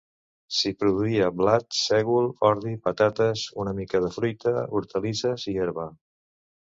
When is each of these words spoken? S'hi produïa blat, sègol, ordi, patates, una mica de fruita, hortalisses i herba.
S'hi 0.59 0.69
produïa 0.83 1.27
blat, 1.41 1.67
sègol, 1.81 2.29
ordi, 2.51 2.73
patates, 2.87 3.43
una 3.65 3.75
mica 3.81 4.03
de 4.07 4.11
fruita, 4.17 4.55
hortalisses 4.79 5.47
i 5.55 5.59
herba. 5.61 5.87